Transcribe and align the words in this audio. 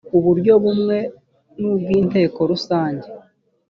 ku 0.07 0.15
buryo 0.25 0.53
bumwe 0.63 0.97
n 1.59 1.61
ubw 1.71 1.87
inteko 1.99 2.39
rusange 2.51 3.07